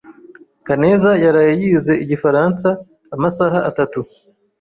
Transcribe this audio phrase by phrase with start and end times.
[0.65, 2.67] Kaneza yaraye yize igifaransa
[3.15, 3.99] amasaha atatu.